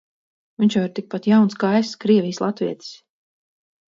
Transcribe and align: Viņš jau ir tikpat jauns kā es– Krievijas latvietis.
Viņš 0.61 0.75
jau 0.77 0.85
ir 0.85 0.93
tikpat 0.99 1.27
jauns 1.31 1.57
kā 1.63 1.69
es– 1.79 1.91
Krievijas 2.05 2.39
latvietis. 2.45 2.89